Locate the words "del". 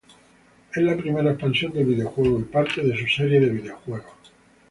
1.73-1.85